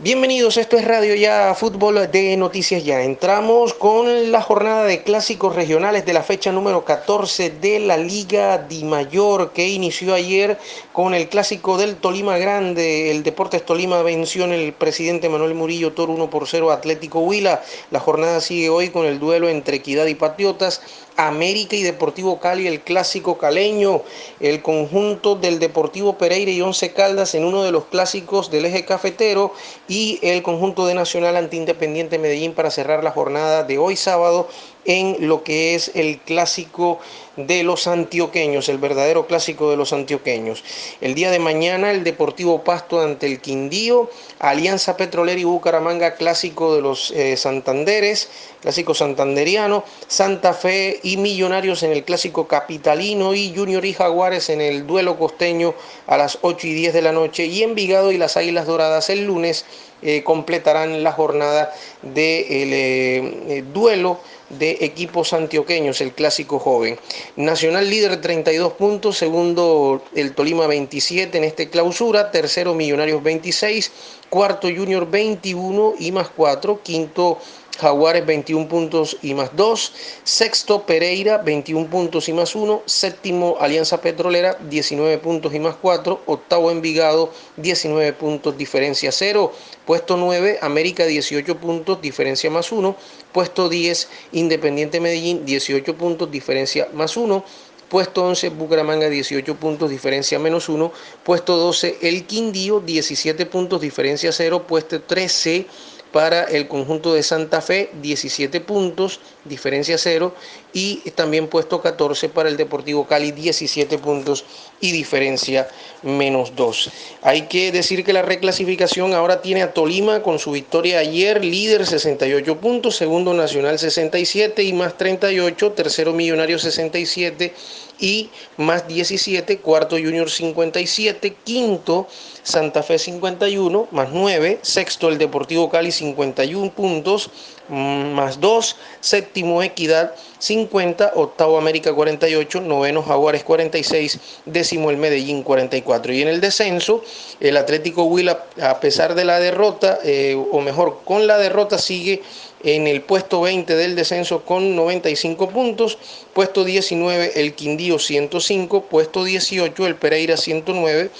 Bienvenidos, 0.00 0.58
esto 0.58 0.76
es 0.76 0.84
Radio 0.84 1.16
Ya 1.16 1.52
Fútbol 1.56 2.08
de 2.12 2.36
Noticias 2.36 2.84
Ya. 2.84 3.02
Entramos 3.02 3.74
con 3.74 4.30
la 4.30 4.40
jornada 4.40 4.84
de 4.84 5.02
clásicos 5.02 5.56
regionales 5.56 6.06
de 6.06 6.12
la 6.12 6.22
fecha 6.22 6.52
número 6.52 6.84
14 6.84 7.50
de 7.50 7.80
la 7.80 7.96
Liga 7.96 8.58
Di 8.58 8.84
Mayor 8.84 9.50
que 9.52 9.66
inició 9.66 10.14
ayer 10.14 10.56
con 10.92 11.14
el 11.14 11.28
clásico 11.28 11.76
del 11.78 11.96
Tolima 11.96 12.38
Grande. 12.38 13.10
El 13.10 13.24
Deportes 13.24 13.66
Tolima 13.66 14.00
venció 14.02 14.44
en 14.44 14.52
el 14.52 14.72
presidente 14.72 15.28
Manuel 15.28 15.54
Murillo 15.54 15.92
Toro 15.92 16.12
1 16.12 16.30
por 16.30 16.46
0 16.46 16.70
Atlético 16.70 17.18
Huila. 17.18 17.60
La 17.90 17.98
jornada 17.98 18.40
sigue 18.40 18.70
hoy 18.70 18.90
con 18.90 19.04
el 19.04 19.18
duelo 19.18 19.48
entre 19.48 19.78
Equidad 19.78 20.06
y 20.06 20.14
Patriotas. 20.14 20.80
América 21.18 21.74
y 21.74 21.82
Deportivo 21.82 22.38
Cali, 22.38 22.68
el 22.68 22.80
clásico 22.80 23.38
caleño, 23.38 24.02
el 24.38 24.62
conjunto 24.62 25.34
del 25.34 25.58
Deportivo 25.58 26.16
Pereira 26.16 26.52
y 26.52 26.62
Once 26.62 26.92
Caldas 26.92 27.34
en 27.34 27.44
uno 27.44 27.64
de 27.64 27.72
los 27.72 27.86
clásicos 27.86 28.52
del 28.52 28.66
eje 28.66 28.84
cafetero 28.84 29.52
y 29.88 30.18
el 30.22 30.42
conjunto 30.42 30.86
de 30.86 30.94
Nacional 30.94 31.36
Antiindependiente 31.36 32.18
Medellín 32.18 32.52
para 32.52 32.70
cerrar 32.70 33.02
la 33.02 33.10
jornada 33.10 33.64
de 33.64 33.78
hoy 33.78 33.96
sábado 33.96 34.48
en 34.84 35.26
lo 35.26 35.42
que 35.42 35.74
es 35.74 35.90
el 35.94 36.18
clásico 36.18 37.00
de 37.38 37.62
los 37.62 37.86
antioqueños, 37.86 38.68
el 38.68 38.78
verdadero 38.78 39.26
clásico 39.26 39.70
de 39.70 39.76
los 39.76 39.92
antioqueños. 39.92 40.64
El 41.00 41.14
día 41.14 41.30
de 41.30 41.38
mañana 41.38 41.92
el 41.92 42.02
Deportivo 42.02 42.64
Pasto 42.64 43.00
ante 43.00 43.26
el 43.26 43.40
Quindío, 43.40 44.10
Alianza 44.40 44.96
Petrolera 44.96 45.38
y 45.38 45.44
Bucaramanga, 45.44 46.16
clásico 46.16 46.74
de 46.74 46.82
los 46.82 47.12
eh, 47.12 47.36
Santanderes, 47.36 48.28
clásico 48.60 48.92
santanderiano, 48.92 49.84
Santa 50.08 50.52
Fe 50.52 50.98
y 51.04 51.16
Millonarios 51.16 51.84
en 51.84 51.92
el 51.92 52.04
clásico 52.04 52.48
capitalino 52.48 53.34
y 53.34 53.54
Junior 53.54 53.84
y 53.84 53.92
Jaguares 53.92 54.50
en 54.50 54.60
el 54.60 54.86
duelo 54.86 55.16
costeño 55.16 55.74
a 56.08 56.16
las 56.16 56.38
8 56.42 56.66
y 56.66 56.74
10 56.74 56.92
de 56.92 57.02
la 57.02 57.12
noche 57.12 57.46
y 57.46 57.62
Envigado 57.62 58.10
y 58.10 58.18
las 58.18 58.36
Águilas 58.36 58.66
Doradas 58.66 59.10
el 59.10 59.26
lunes 59.26 59.64
eh, 60.02 60.22
completarán 60.24 61.02
la 61.02 61.12
jornada 61.12 61.72
del 62.02 62.14
de 62.14 63.16
eh, 63.48 63.64
duelo 63.72 64.20
de 64.50 64.78
equipos 64.80 65.32
antioqueños, 65.32 66.00
el 66.00 66.12
clásico 66.12 66.58
joven. 66.58 66.98
Nacional 67.36 67.88
líder 67.88 68.20
32 68.20 68.72
puntos, 68.74 69.18
segundo 69.18 70.02
el 70.14 70.34
Tolima 70.34 70.66
27 70.66 71.36
en 71.36 71.44
este 71.44 71.68
clausura, 71.68 72.30
tercero 72.30 72.74
Millonarios 72.74 73.22
26, 73.22 73.92
cuarto 74.30 74.68
Junior 74.68 75.10
21 75.10 75.94
y 75.98 76.12
más 76.12 76.28
4, 76.28 76.80
quinto 76.82 77.38
Jaguares 77.78 78.26
21 78.26 78.66
puntos 78.68 79.16
y 79.22 79.34
más 79.34 79.50
2, 79.54 79.92
sexto 80.24 80.84
Pereira 80.84 81.38
21 81.38 81.88
puntos 81.88 82.28
y 82.28 82.32
más 82.32 82.56
1, 82.56 82.82
séptimo 82.86 83.56
Alianza 83.60 84.00
Petrolera 84.00 84.58
19 84.68 85.18
puntos 85.18 85.54
y 85.54 85.60
más 85.60 85.76
4, 85.80 86.22
octavo 86.26 86.72
Envigado 86.72 87.30
19 87.56 88.12
puntos, 88.14 88.58
diferencia 88.58 89.12
0, 89.12 89.52
puesto 89.86 90.16
9 90.16 90.58
América 90.60 91.06
18 91.06 91.56
puntos, 91.58 92.02
diferencia 92.02 92.50
más 92.50 92.72
1, 92.72 92.96
puesto 93.32 93.68
10 93.68 94.08
Independiente 94.32 94.98
Medellín 94.98 95.46
18 95.46 95.96
puntos, 95.96 96.30
diferencia 96.30 96.88
más 96.92 97.16
1, 97.16 97.44
Puesto 97.88 98.22
11, 98.22 98.50
Bucaramanga 98.50 99.08
18 99.08 99.54
puntos, 99.54 99.88
diferencia 99.88 100.38
menos 100.38 100.68
1. 100.68 100.92
Puesto 101.24 101.56
12, 101.56 101.96
El 102.02 102.26
Quindío 102.26 102.80
17 102.80 103.46
puntos, 103.46 103.80
diferencia 103.80 104.30
0. 104.30 104.66
Puesto 104.66 105.00
13, 105.00 105.66
para 106.12 106.44
el 106.44 106.68
conjunto 106.68 107.14
de 107.14 107.22
Santa 107.22 107.60
Fe, 107.60 107.90
17 108.00 108.60
puntos, 108.60 109.20
diferencia 109.44 109.98
0, 109.98 110.34
y 110.72 110.96
también 111.12 111.48
puesto 111.48 111.80
14 111.80 112.28
para 112.28 112.48
el 112.48 112.56
Deportivo 112.56 113.06
Cali, 113.06 113.32
17 113.32 113.98
puntos 113.98 114.44
y 114.80 114.92
diferencia 114.92 115.68
menos 116.02 116.54
2. 116.54 116.90
Hay 117.22 117.42
que 117.42 117.72
decir 117.72 118.04
que 118.04 118.12
la 118.12 118.22
reclasificación 118.22 119.14
ahora 119.14 119.42
tiene 119.42 119.62
a 119.62 119.72
Tolima 119.72 120.22
con 120.22 120.38
su 120.38 120.52
victoria 120.52 120.98
ayer, 120.98 121.44
líder 121.44 121.86
68 121.86 122.58
puntos, 122.58 122.96
segundo 122.96 123.34
Nacional 123.34 123.78
67 123.78 124.62
y 124.62 124.72
más 124.72 124.96
38, 124.96 125.72
tercero 125.72 126.12
Millonario 126.12 126.58
67 126.58 127.52
y 128.00 128.30
más 128.56 128.86
17, 128.86 129.58
cuarto 129.58 129.96
Junior 129.96 130.30
57, 130.30 131.34
quinto 131.44 132.06
Santa 132.42 132.82
Fe 132.82 132.98
51, 132.98 133.88
más 133.90 134.10
9, 134.12 134.60
sexto 134.62 135.08
el 135.08 135.18
Deportivo 135.18 135.68
Cali 135.68 135.90
51 135.98 136.70
puntos, 136.70 137.30
mm, 137.68 138.12
más 138.12 138.40
2, 138.40 138.76
séptimo 139.00 139.62
Equidad 139.62 140.14
50, 140.38 141.12
octavo 141.16 141.58
América 141.58 141.92
48, 141.92 142.60
noveno 142.60 143.02
Jaguares 143.02 143.44
46, 143.44 144.18
décimo 144.46 144.90
el 144.90 144.96
Medellín 144.96 145.42
44. 145.42 146.12
Y 146.12 146.22
en 146.22 146.28
el 146.28 146.40
descenso, 146.40 147.02
el 147.40 147.56
Atlético 147.56 148.04
Huila, 148.04 148.44
a 148.60 148.80
pesar 148.80 149.14
de 149.14 149.24
la 149.24 149.40
derrota, 149.40 149.98
eh, 150.04 150.36
o 150.50 150.60
mejor, 150.60 151.00
con 151.04 151.26
la 151.26 151.38
derrota 151.38 151.78
sigue 151.78 152.22
en 152.62 152.86
el 152.86 153.02
puesto 153.02 153.40
20 153.40 153.74
del 153.76 153.94
descenso 153.94 154.44
con 154.44 154.74
95 154.74 155.48
puntos, 155.50 155.98
puesto 156.32 156.64
19 156.64 157.40
el 157.40 157.54
Quindío 157.54 157.98
105, 157.98 158.82
puesto 158.82 159.24
18 159.24 159.86
el 159.86 159.96
Pereira 159.96 160.36
109, 160.36 161.10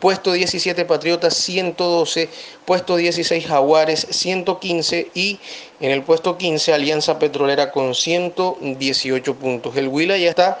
puesto 0.00 0.32
17 0.32 0.84
Patriotas 0.84 1.34
112, 1.34 2.28
puesto 2.64 2.96
16 2.96 3.46
Jaguares 3.46 4.06
115 4.10 5.10
y 5.14 5.38
en 5.80 5.90
el 5.90 6.02
puesto 6.02 6.36
15 6.36 6.72
Alianza 6.72 7.18
Petrolera 7.18 7.72
con 7.72 7.94
118 7.94 9.34
puntos. 9.36 9.76
El 9.76 9.88
Huila 9.88 10.16
ya 10.16 10.30
está 10.30 10.58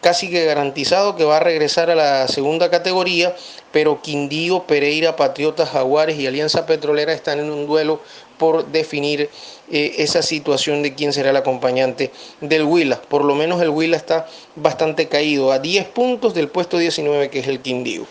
casi 0.00 0.30
que 0.30 0.44
garantizado 0.44 1.16
que 1.16 1.24
va 1.24 1.38
a 1.38 1.40
regresar 1.40 1.90
a 1.90 1.94
la 1.94 2.28
segunda 2.28 2.70
categoría, 2.70 3.34
pero 3.72 4.00
Quindío, 4.02 4.62
Pereira, 4.62 5.16
Patriotas, 5.16 5.70
Jaguares 5.70 6.18
y 6.18 6.26
Alianza 6.26 6.64
Petrolera 6.64 7.12
están 7.12 7.40
en 7.40 7.50
un 7.50 7.66
duelo 7.66 8.00
por 8.38 8.66
definir 8.66 9.30
eh, 9.70 9.94
esa 9.98 10.22
situación 10.22 10.82
de 10.82 10.94
quién 10.94 11.12
será 11.12 11.30
el 11.30 11.36
acompañante 11.36 12.12
del 12.40 12.64
Huila. 12.64 13.00
Por 13.02 13.24
lo 13.24 13.34
menos 13.34 13.60
el 13.62 13.70
Huila 13.70 13.96
está 13.96 14.28
bastante 14.54 15.08
caído, 15.08 15.50
a 15.50 15.58
10 15.58 15.86
puntos 15.88 16.34
del 16.34 16.48
puesto 16.48 16.78
19 16.78 17.30
que 17.30 17.40
es 17.40 17.48
el 17.48 17.60
Quindío. 17.60 18.06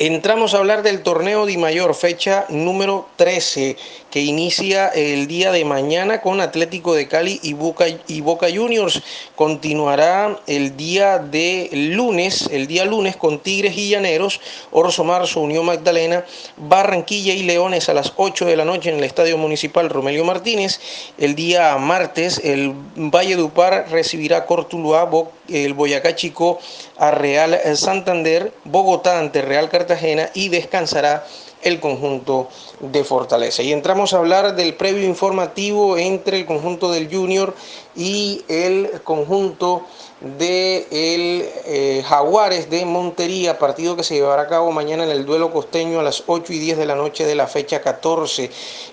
Entramos 0.00 0.54
a 0.54 0.58
hablar 0.58 0.84
del 0.84 1.02
torneo 1.02 1.44
Di 1.44 1.56
Mayor, 1.56 1.92
fecha 1.92 2.46
número 2.50 3.08
13, 3.16 3.76
que 4.12 4.20
inicia 4.20 4.88
el 4.88 5.26
día 5.26 5.50
de 5.50 5.64
mañana 5.64 6.20
con 6.20 6.40
Atlético 6.40 6.94
de 6.94 7.08
Cali 7.08 7.40
y 7.42 7.52
Boca, 7.54 7.86
y 8.06 8.20
Boca 8.20 8.46
Juniors. 8.54 9.02
Continuará 9.34 10.38
el 10.46 10.76
día 10.76 11.18
de 11.18 11.68
lunes, 11.72 12.48
el 12.52 12.68
día 12.68 12.84
lunes 12.84 13.16
con 13.16 13.40
Tigres 13.40 13.76
y 13.76 13.88
Llaneros, 13.88 14.40
Orso 14.70 15.02
Marzo, 15.02 15.40
Unión 15.40 15.66
Magdalena, 15.66 16.24
Barranquilla 16.56 17.32
y 17.32 17.42
Leones 17.42 17.88
a 17.88 17.94
las 17.94 18.12
8 18.16 18.46
de 18.46 18.56
la 18.56 18.64
noche 18.64 18.90
en 18.90 18.98
el 18.98 19.04
Estadio 19.04 19.36
Municipal 19.36 19.90
Romelio 19.90 20.24
Martínez. 20.24 20.80
El 21.18 21.34
día 21.34 21.76
martes, 21.76 22.40
el 22.44 22.72
Valle 22.94 23.34
de 23.34 23.42
Upar 23.42 23.86
recibirá 23.90 24.46
Cortuluá, 24.46 25.10
el 25.48 25.74
Boyacá 25.74 26.14
Chico 26.14 26.60
a 26.98 27.10
Real 27.10 27.58
Santander, 27.74 28.52
Bogotá 28.64 29.18
ante 29.18 29.42
Real 29.42 29.67
Cartagena 29.68 30.30
y 30.34 30.48
descansará 30.48 31.26
el 31.62 31.80
conjunto 31.80 32.48
de 32.80 33.04
Fortaleza. 33.04 33.62
Y 33.62 33.72
entramos 33.72 34.14
a 34.14 34.18
hablar 34.18 34.54
del 34.54 34.74
previo 34.74 35.04
informativo 35.06 35.98
entre 35.98 36.38
el 36.38 36.46
conjunto 36.46 36.92
del 36.92 37.12
Junior 37.12 37.54
y 37.96 38.44
el 38.48 39.00
conjunto 39.02 39.84
de 40.20 40.86
el 40.90 41.48
eh, 41.66 42.02
Jaguares 42.04 42.68
de 42.70 42.84
Montería, 42.84 43.58
partido 43.58 43.96
que 43.96 44.02
se 44.02 44.14
llevará 44.14 44.42
a 44.42 44.48
cabo 44.48 44.72
mañana 44.72 45.04
en 45.04 45.10
el 45.10 45.24
duelo 45.24 45.52
costeño 45.52 46.00
a 46.00 46.02
las 46.02 46.24
8 46.26 46.52
y 46.52 46.58
10 46.58 46.78
de 46.78 46.86
la 46.86 46.96
noche 46.96 47.24
de 47.24 47.36
la 47.36 47.46
fecha 47.46 47.80
14. 47.80 48.50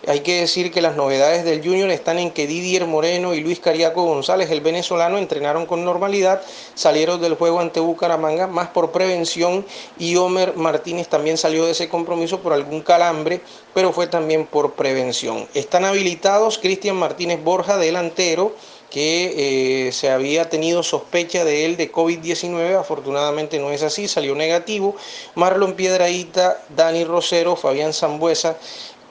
Hay 0.07 0.19
que 0.19 0.41
decir 0.41 0.71
que 0.71 0.81
las 0.81 0.95
novedades 0.95 1.43
del 1.43 1.63
Junior 1.63 1.89
están 1.89 2.19
en 2.19 2.29
que 2.29 2.45
Didier 2.45 2.85
Moreno 2.85 3.33
y 3.33 3.41
Luis 3.41 3.59
Cariaco 3.59 4.03
González, 4.03 4.51
el 4.51 4.61
venezolano, 4.61 5.17
entrenaron 5.17 5.65
con 5.65 5.83
normalidad, 5.83 6.41
salieron 6.75 7.19
del 7.19 7.33
juego 7.33 7.59
ante 7.59 7.79
Bucaramanga 7.79 8.45
más 8.45 8.67
por 8.67 8.91
prevención 8.91 9.65
y 9.97 10.15
Homer 10.17 10.55
Martínez 10.55 11.07
también 11.07 11.37
salió 11.37 11.65
de 11.65 11.71
ese 11.71 11.89
compromiso 11.89 12.39
por 12.39 12.53
algún 12.53 12.81
calambre, 12.81 13.41
pero 13.73 13.91
fue 13.91 14.05
también 14.05 14.45
por 14.45 14.73
prevención. 14.73 15.47
Están 15.55 15.85
habilitados 15.85 16.59
Cristian 16.59 16.97
Martínez 16.97 17.43
Borja, 17.43 17.77
delantero, 17.77 18.53
que 18.89 19.87
eh, 19.87 19.91
se 19.91 20.09
había 20.09 20.49
tenido 20.49 20.83
sospecha 20.83 21.43
de 21.43 21.65
él 21.65 21.77
de 21.77 21.91
COVID-19, 21.91 22.79
afortunadamente 22.79 23.59
no 23.59 23.71
es 23.71 23.83
así, 23.83 24.07
salió 24.07 24.35
negativo. 24.35 24.95
Marlon 25.35 25.73
Piedraíta, 25.73 26.61
Dani 26.69 27.03
Rosero, 27.03 27.55
Fabián 27.55 27.93
Zambuesa 27.93 28.57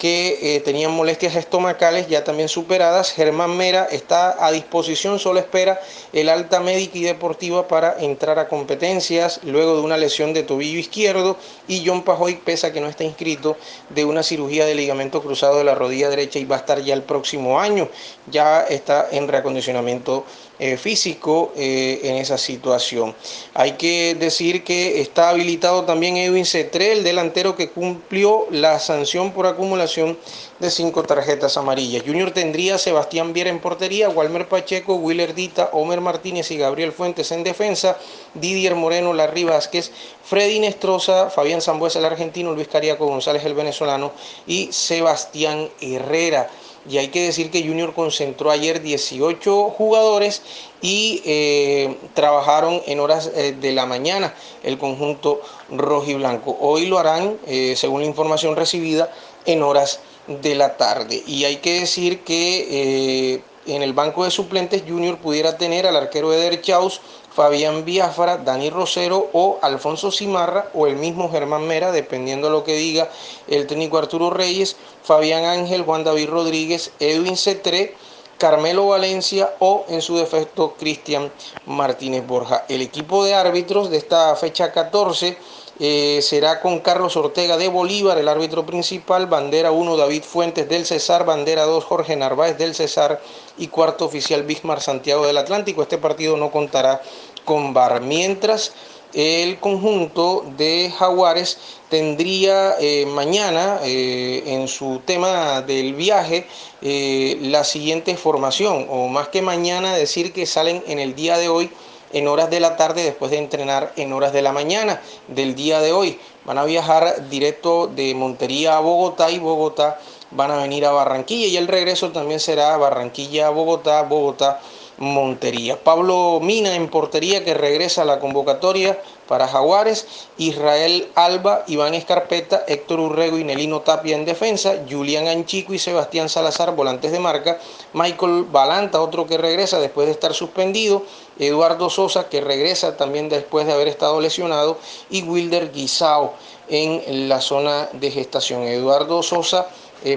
que 0.04 0.56
eh, 0.56 0.60
tenían 0.60 0.90
molestias 0.90 1.34
estomacales 1.34 2.08
ya 2.08 2.24
también 2.24 2.50
superadas. 2.50 3.10
Germán 3.10 3.56
Mera 3.56 3.88
está 3.90 4.44
a 4.44 4.52
disposición, 4.52 5.18
solo 5.18 5.38
espera 5.38 5.80
el 6.12 6.28
alta 6.28 6.60
médica 6.60 6.98
y 6.98 7.04
deportiva 7.04 7.66
para 7.68 7.96
entrar 7.98 8.38
a 8.38 8.46
competencias 8.46 9.40
luego 9.44 9.76
de 9.76 9.80
una 9.80 9.96
lesión 9.96 10.34
de 10.34 10.42
tobillo 10.42 10.78
izquierdo. 10.78 11.38
Y 11.68 11.86
John 11.86 12.02
Pajoy, 12.02 12.34
pesa 12.34 12.70
que 12.70 12.82
no 12.82 12.88
está 12.88 13.02
inscrito, 13.02 13.56
de 13.88 14.04
una 14.04 14.22
cirugía 14.22 14.66
de 14.66 14.74
ligamento 14.74 15.22
cruzado 15.22 15.56
de 15.56 15.64
la 15.64 15.74
rodilla 15.74 16.10
derecha 16.10 16.38
y 16.38 16.44
va 16.44 16.56
a 16.56 16.58
estar 16.58 16.82
ya 16.82 16.92
el 16.92 17.02
próximo 17.02 17.58
año. 17.58 17.88
Ya 18.30 18.60
está 18.60 19.08
en 19.10 19.26
reacondicionamiento 19.26 20.26
eh, 20.58 20.76
físico 20.76 21.52
eh, 21.56 22.00
en 22.04 22.16
esa 22.16 22.38
situación. 22.38 23.14
Hay 23.54 23.72
que 23.72 24.14
decir 24.14 24.62
que 24.62 25.00
está 25.00 25.30
habilitado 25.30 25.84
también 25.84 26.16
Edwin 26.16 26.46
Cetré, 26.46 26.92
el 26.92 27.02
delantero 27.02 27.56
que 27.56 27.70
cumplió 27.70 28.46
la 28.50 28.78
sanción 28.78 29.32
por 29.32 29.46
acumulación 29.46 30.16
de 30.60 30.70
cinco 30.70 31.02
tarjetas 31.02 31.56
amarillas. 31.56 32.04
Junior 32.06 32.30
tendría 32.30 32.78
Sebastián 32.78 33.32
Viera 33.32 33.50
en 33.50 33.58
portería, 33.58 34.08
Walmer 34.08 34.48
Pacheco, 34.48 34.94
Willer 34.94 35.34
Dita, 35.34 35.70
Homer 35.72 36.00
Martínez 36.00 36.50
y 36.52 36.56
Gabriel 36.56 36.92
Fuentes 36.92 37.32
en 37.32 37.42
defensa, 37.42 37.98
Didier 38.34 38.76
Moreno, 38.76 39.12
Larry 39.12 39.44
Vázquez, 39.44 39.90
Freddy 40.24 40.60
Nestroza, 40.60 41.30
Fabián 41.30 41.60
Zambuesa 41.62 41.98
el 41.98 42.04
argentino, 42.04 42.52
Luis 42.52 42.68
Cariaco 42.68 43.06
González 43.06 43.44
el 43.44 43.54
venezolano 43.54 44.12
y 44.46 44.72
Sebastián 44.72 45.68
Herrera. 45.80 46.48
Y 46.88 46.98
hay 46.98 47.08
que 47.08 47.22
decir 47.22 47.50
que 47.50 47.66
Junior 47.66 47.94
concentró 47.94 48.50
ayer 48.50 48.82
18 48.82 49.70
jugadores 49.70 50.42
y 50.82 51.22
eh, 51.24 51.96
trabajaron 52.12 52.82
en 52.86 53.00
horas 53.00 53.30
eh, 53.34 53.56
de 53.58 53.72
la 53.72 53.86
mañana 53.86 54.34
el 54.62 54.76
conjunto 54.76 55.40
rojo 55.70 56.10
y 56.10 56.14
blanco. 56.14 56.56
Hoy 56.60 56.86
lo 56.86 56.98
harán, 56.98 57.38
eh, 57.46 57.74
según 57.76 58.02
la 58.02 58.06
información 58.06 58.54
recibida, 58.54 59.10
en 59.46 59.62
horas 59.62 60.00
de 60.26 60.54
la 60.54 60.76
tarde. 60.76 61.22
Y 61.26 61.44
hay 61.44 61.56
que 61.56 61.80
decir 61.80 62.20
que 62.20 63.42
en 63.66 63.82
el 63.82 63.92
banco 63.92 64.24
de 64.24 64.30
suplentes 64.30 64.84
Junior 64.86 65.18
pudiera 65.18 65.56
tener 65.56 65.86
al 65.86 65.96
arquero 65.96 66.32
Eder 66.32 66.60
Chaus, 66.60 67.00
Fabián 67.34 67.84
Biafra, 67.84 68.36
Dani 68.36 68.70
Rosero 68.70 69.28
o 69.32 69.58
Alfonso 69.62 70.12
Cimarra 70.12 70.68
o 70.74 70.86
el 70.86 70.96
mismo 70.96 71.30
Germán 71.30 71.66
Mera, 71.66 71.90
dependiendo 71.90 72.46
de 72.46 72.52
lo 72.52 72.64
que 72.64 72.76
diga 72.76 73.10
el 73.48 73.66
técnico 73.66 73.98
Arturo 73.98 74.30
Reyes, 74.30 74.76
Fabián 75.02 75.44
Ángel, 75.44 75.82
Juan 75.82 76.04
David 76.04 76.28
Rodríguez, 76.28 76.92
Edwin 77.00 77.36
Cetré, 77.36 77.96
Carmelo 78.38 78.88
Valencia 78.88 79.54
o 79.60 79.84
en 79.88 80.02
su 80.02 80.16
defecto 80.16 80.74
Cristian 80.78 81.32
Martínez 81.66 82.26
Borja. 82.26 82.64
El 82.68 82.82
equipo 82.82 83.24
de 83.24 83.34
árbitros 83.34 83.90
de 83.90 83.96
esta 83.96 84.34
fecha 84.36 84.72
14 84.72 85.36
eh, 85.80 86.20
será 86.22 86.60
con 86.60 86.78
Carlos 86.78 87.16
Ortega 87.16 87.56
de 87.56 87.66
Bolívar, 87.66 88.16
el 88.18 88.28
árbitro 88.28 88.64
principal, 88.64 89.26
bandera 89.26 89.72
1 89.72 89.96
David 89.96 90.22
Fuentes 90.22 90.68
del 90.68 90.86
Cesar, 90.86 91.24
bandera 91.24 91.64
2 91.64 91.84
Jorge 91.84 92.14
Narváez 92.14 92.56
del 92.58 92.76
Cesar 92.76 93.20
y 93.58 93.66
cuarto 93.66 94.04
oficial 94.04 94.44
Bismar 94.44 94.80
Santiago 94.80 95.26
del 95.26 95.36
Atlántico. 95.36 95.82
Este 95.82 95.98
partido 95.98 96.36
no 96.36 96.52
contará 96.52 97.02
con 97.44 97.74
VAR. 97.74 98.00
Mientras 98.00 98.72
el 99.14 99.58
conjunto 99.58 100.44
de 100.56 100.92
Jaguares 100.96 101.58
tendría 101.88 102.76
eh, 102.78 103.06
mañana 103.06 103.80
eh, 103.82 104.44
en 104.46 104.68
su 104.68 105.00
tema 105.04 105.60
del 105.62 105.94
viaje 105.94 106.46
la 106.82 107.64
siguiente 107.64 108.14
formación, 108.14 108.86
o 108.90 109.08
más 109.08 109.28
que 109.28 109.40
mañana 109.40 109.96
decir 109.96 110.34
que 110.34 110.44
salen 110.44 110.84
en 110.86 110.98
el 110.98 111.14
día 111.14 111.38
de 111.38 111.48
hoy 111.48 111.70
en 112.14 112.28
horas 112.28 112.48
de 112.48 112.60
la 112.60 112.76
tarde 112.76 113.02
después 113.02 113.30
de 113.30 113.38
entrenar 113.38 113.92
en 113.96 114.12
horas 114.12 114.32
de 114.32 114.40
la 114.40 114.52
mañana 114.52 115.02
del 115.28 115.54
día 115.54 115.80
de 115.80 115.92
hoy. 115.92 116.18
Van 116.44 116.58
a 116.58 116.64
viajar 116.64 117.28
directo 117.28 117.88
de 117.88 118.14
Montería 118.14 118.76
a 118.76 118.80
Bogotá 118.80 119.30
y 119.30 119.38
Bogotá 119.38 119.98
van 120.30 120.50
a 120.50 120.56
venir 120.56 120.86
a 120.86 120.92
Barranquilla 120.92 121.46
y 121.46 121.56
el 121.56 121.68
regreso 121.68 122.12
también 122.12 122.40
será 122.40 122.76
Barranquilla 122.76 123.48
a 123.48 123.50
Bogotá, 123.50 124.02
Bogotá 124.02 124.60
Montería. 124.98 125.82
Pablo 125.82 126.40
Mina 126.40 126.74
en 126.74 126.88
portería 126.88 127.44
que 127.44 127.54
regresa 127.54 128.02
a 128.02 128.04
la 128.04 128.20
convocatoria 128.20 128.98
para 129.26 129.48
Jaguares, 129.48 130.06
Israel 130.36 131.08
Alba, 131.14 131.64
Iván 131.66 131.94
Escarpeta, 131.94 132.64
Héctor 132.68 133.00
Urrego 133.00 133.38
y 133.38 133.44
Nelino 133.44 133.80
Tapia 133.80 134.16
en 134.16 134.24
defensa, 134.24 134.74
Julián 134.88 135.28
Anchico 135.28 135.74
y 135.74 135.78
Sebastián 135.78 136.28
Salazar, 136.28 136.76
volantes 136.76 137.10
de 137.10 137.18
marca, 137.18 137.58
Michael 137.92 138.44
Balanta, 138.44 139.00
otro 139.00 139.26
que 139.26 139.38
regresa 139.38 139.80
después 139.80 140.06
de 140.06 140.12
estar 140.12 140.34
suspendido, 140.34 141.02
Eduardo 141.38 141.90
Sosa, 141.90 142.28
que 142.28 142.40
regresa 142.40 142.96
también 142.96 143.28
después 143.28 143.66
de 143.66 143.72
haber 143.72 143.88
estado 143.88 144.20
lesionado, 144.20 144.78
y 145.10 145.22
Wilder 145.22 145.72
Guisao 145.72 146.34
en 146.68 147.28
la 147.28 147.40
zona 147.40 147.88
de 147.92 148.10
gestación. 148.10 148.62
Eduardo 148.62 149.22
Sosa 149.22 149.66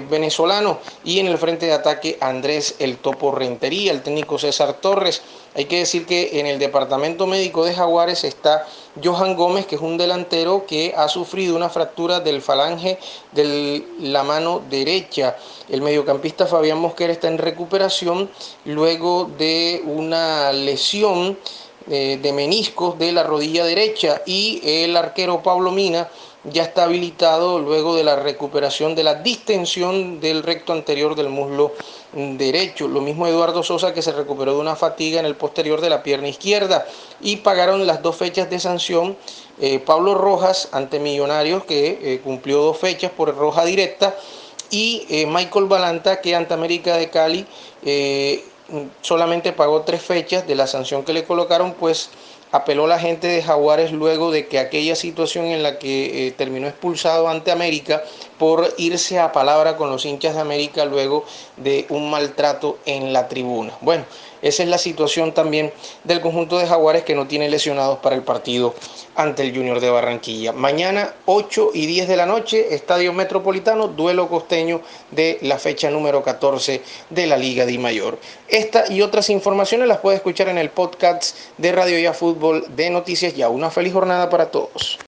venezolano 0.08 0.78
y 1.04 1.18
en 1.18 1.26
el 1.26 1.38
frente 1.38 1.66
de 1.66 1.72
ataque 1.72 2.18
Andrés 2.20 2.76
El 2.78 2.98
Topo 2.98 3.32
Rentería, 3.32 3.92
el 3.92 4.02
técnico 4.02 4.38
César 4.38 4.74
Torres. 4.74 5.22
Hay 5.54 5.64
que 5.64 5.78
decir 5.78 6.06
que 6.06 6.38
en 6.38 6.46
el 6.46 6.58
departamento 6.58 7.26
médico 7.26 7.64
de 7.64 7.74
Jaguares 7.74 8.22
está 8.24 8.66
Johan 9.02 9.34
Gómez, 9.34 9.66
que 9.66 9.76
es 9.76 9.80
un 9.80 9.96
delantero 9.96 10.66
que 10.66 10.94
ha 10.96 11.08
sufrido 11.08 11.56
una 11.56 11.68
fractura 11.68 12.20
del 12.20 12.42
falange 12.42 12.98
de 13.32 13.84
la 14.00 14.22
mano 14.22 14.62
derecha. 14.68 15.36
El 15.68 15.82
mediocampista 15.82 16.46
Fabián 16.46 16.78
Mosquera 16.78 17.12
está 17.12 17.28
en 17.28 17.38
recuperación 17.38 18.30
luego 18.64 19.30
de 19.38 19.82
una 19.84 20.52
lesión 20.52 21.38
eh, 21.90 22.18
de 22.20 22.32
meniscos 22.32 22.98
de 22.98 23.12
la 23.12 23.22
rodilla 23.22 23.64
derecha 23.64 24.20
y 24.26 24.60
el 24.62 24.94
arquero 24.94 25.42
Pablo 25.42 25.70
Mina 25.70 26.08
ya 26.52 26.62
está 26.62 26.84
habilitado 26.84 27.58
luego 27.58 27.96
de 27.96 28.04
la 28.04 28.16
recuperación 28.16 28.94
de 28.94 29.04
la 29.04 29.14
distensión 29.14 30.20
del 30.20 30.42
recto 30.42 30.72
anterior 30.72 31.14
del 31.14 31.28
muslo 31.28 31.72
derecho. 32.12 32.88
Lo 32.88 33.00
mismo 33.00 33.26
Eduardo 33.26 33.62
Sosa 33.62 33.92
que 33.92 34.02
se 34.02 34.12
recuperó 34.12 34.54
de 34.54 34.60
una 34.60 34.76
fatiga 34.76 35.20
en 35.20 35.26
el 35.26 35.36
posterior 35.36 35.80
de 35.80 35.90
la 35.90 36.02
pierna 36.02 36.28
izquierda 36.28 36.86
y 37.20 37.36
pagaron 37.36 37.86
las 37.86 38.02
dos 38.02 38.16
fechas 38.16 38.48
de 38.50 38.58
sanción. 38.58 39.16
Eh, 39.60 39.78
Pablo 39.80 40.14
Rojas 40.14 40.68
ante 40.72 40.98
Millonarios 41.00 41.64
que 41.64 41.98
eh, 42.00 42.20
cumplió 42.22 42.62
dos 42.62 42.78
fechas 42.78 43.10
por 43.10 43.34
roja 43.36 43.64
directa 43.64 44.16
y 44.70 45.06
eh, 45.10 45.26
Michael 45.26 45.66
Balanta 45.66 46.20
que 46.20 46.34
ante 46.34 46.54
América 46.54 46.96
de 46.96 47.10
Cali 47.10 47.46
solamente 49.00 49.52
pagó 49.52 49.82
tres 49.82 50.02
fechas 50.02 50.46
de 50.46 50.54
la 50.54 50.66
sanción 50.66 51.02
que 51.02 51.12
le 51.12 51.24
colocaron 51.24 51.72
pues 51.72 52.10
apeló 52.50 52.86
la 52.86 52.98
gente 52.98 53.26
de 53.26 53.42
Jaguares 53.42 53.92
luego 53.92 54.30
de 54.30 54.46
que 54.46 54.58
aquella 54.58 54.96
situación 54.96 55.46
en 55.46 55.62
la 55.62 55.78
que 55.78 56.28
eh, 56.28 56.30
terminó 56.32 56.66
expulsado 56.66 57.28
ante 57.28 57.50
América 57.50 58.02
por 58.38 58.72
irse 58.76 59.18
a 59.18 59.32
palabra 59.32 59.76
con 59.76 59.90
los 59.90 60.04
hinchas 60.04 60.34
de 60.34 60.40
América 60.40 60.84
luego 60.84 61.24
de 61.56 61.86
un 61.88 62.10
maltrato 62.10 62.78
en 62.86 63.12
la 63.12 63.28
tribuna. 63.28 63.72
Bueno, 63.80 64.04
esa 64.40 64.62
es 64.62 64.68
la 64.68 64.78
situación 64.78 65.32
también 65.32 65.72
del 66.04 66.20
conjunto 66.20 66.58
de 66.58 66.66
Jaguares 66.66 67.02
que 67.02 67.14
no 67.14 67.26
tiene 67.26 67.48
lesionados 67.48 67.98
para 67.98 68.14
el 68.14 68.22
partido 68.22 68.74
ante 69.16 69.42
el 69.42 69.54
Junior 69.54 69.80
de 69.80 69.90
Barranquilla. 69.90 70.52
Mañana 70.52 71.14
8 71.26 71.70
y 71.74 71.86
10 71.86 72.06
de 72.06 72.16
la 72.16 72.26
noche, 72.26 72.74
Estadio 72.74 73.12
Metropolitano, 73.12 73.88
duelo 73.88 74.28
costeño 74.28 74.80
de 75.10 75.38
la 75.42 75.58
fecha 75.58 75.90
número 75.90 76.22
14 76.22 76.82
de 77.10 77.26
la 77.26 77.36
Liga 77.36 77.66
Di 77.66 77.78
Mayor. 77.78 78.18
Esta 78.46 78.90
y 78.92 79.02
otras 79.02 79.28
informaciones 79.30 79.88
las 79.88 79.98
puede 79.98 80.16
escuchar 80.16 80.48
en 80.48 80.58
el 80.58 80.70
podcast 80.70 81.36
de 81.56 81.72
Radio 81.72 81.98
Ya 81.98 82.12
Fútbol 82.12 82.64
de 82.76 82.90
Noticias 82.90 83.34
Ya. 83.34 83.48
Una 83.48 83.70
feliz 83.70 83.92
jornada 83.92 84.30
para 84.30 84.50
todos. 84.52 84.98